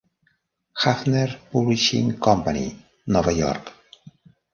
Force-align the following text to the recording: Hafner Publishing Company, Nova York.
Hafner 0.83 1.29
Publishing 1.51 2.17
Company, 2.17 2.65
Nova 3.05 3.29
York. 3.29 3.71